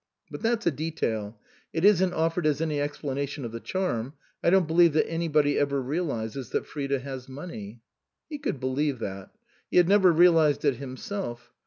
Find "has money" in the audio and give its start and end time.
7.01-7.81